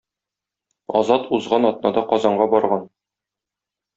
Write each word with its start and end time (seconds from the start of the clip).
Азат 1.01 1.27
узган 1.37 1.69
атнада 1.69 2.03
Казанга 2.13 2.47
барган. 2.55 2.87